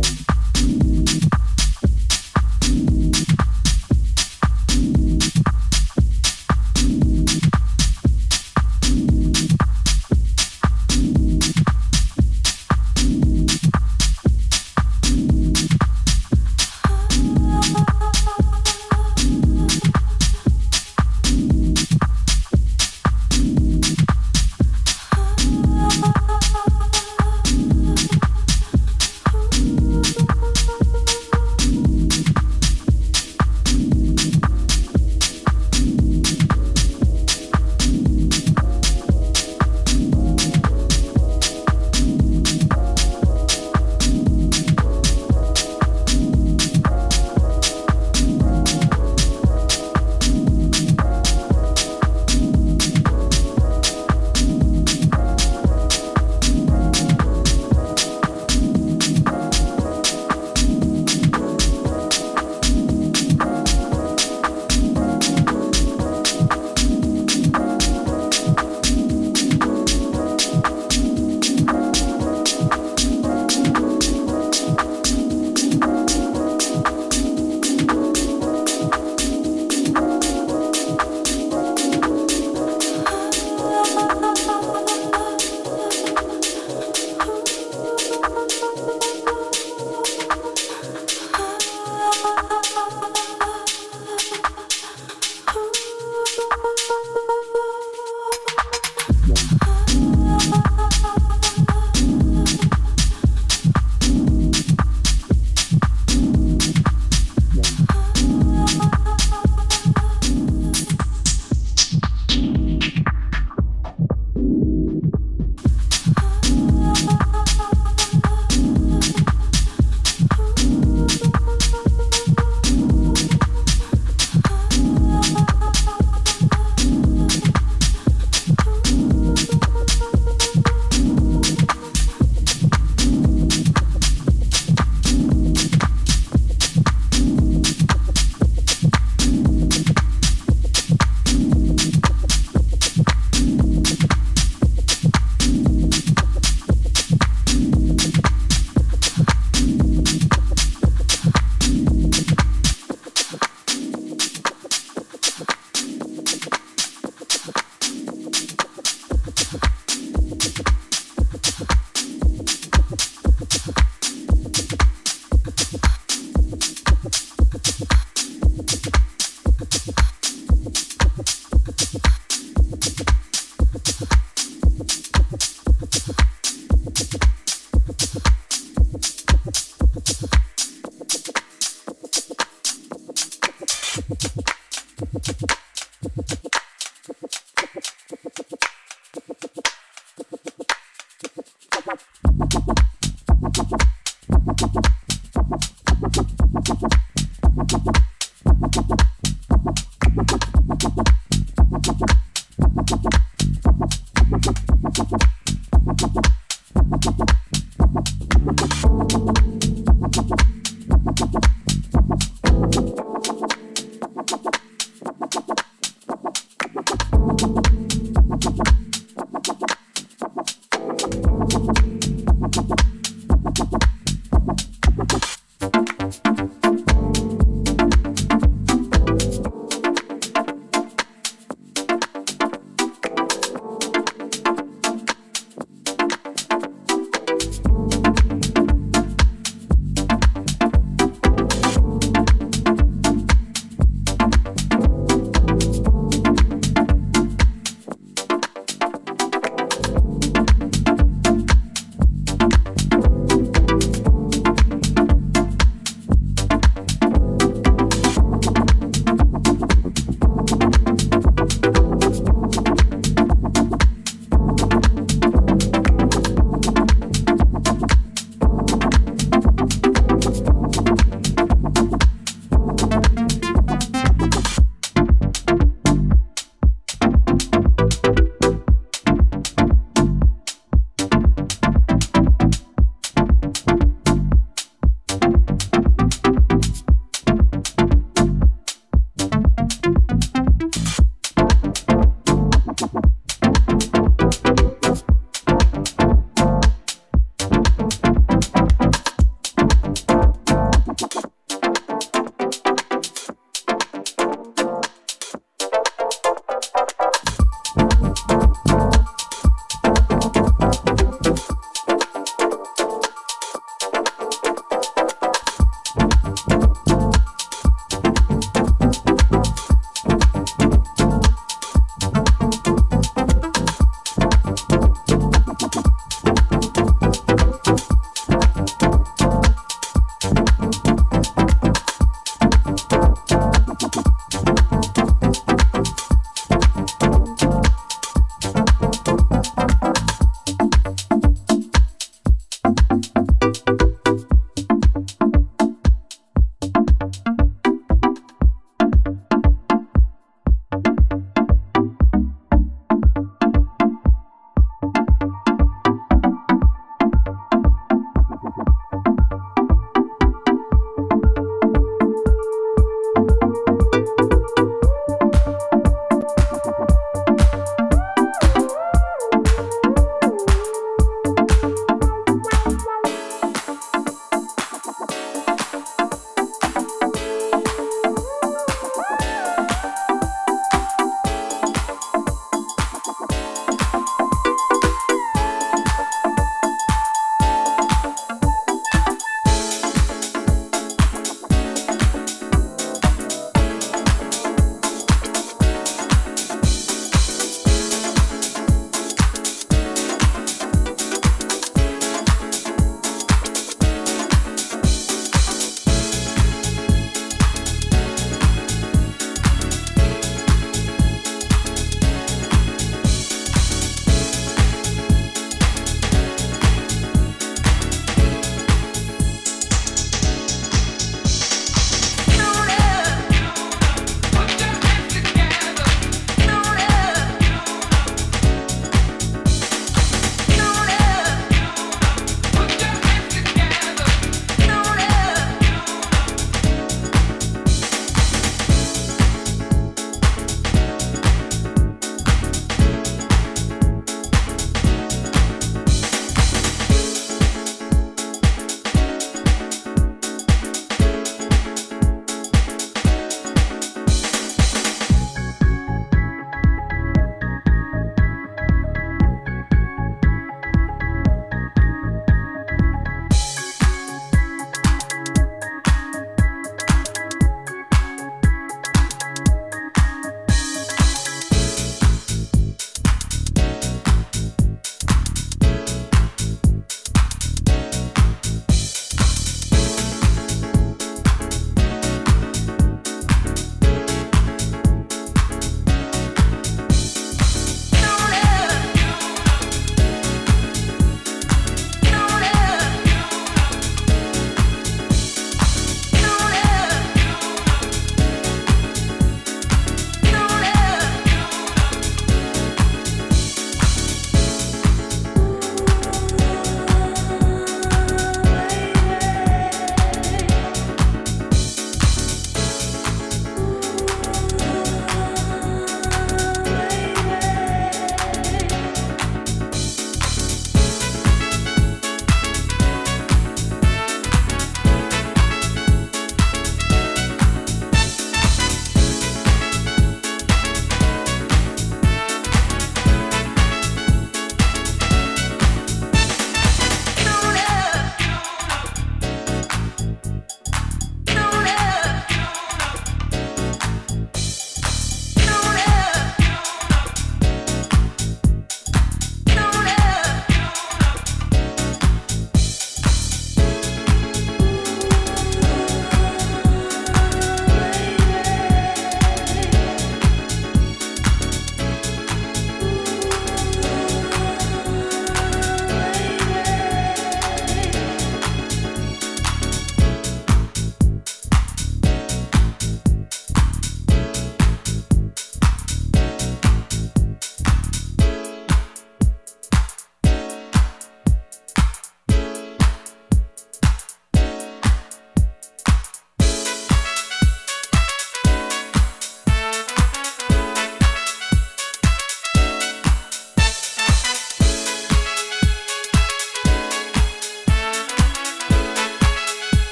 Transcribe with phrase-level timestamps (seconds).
[0.00, 0.37] Thank.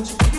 [0.00, 0.29] Get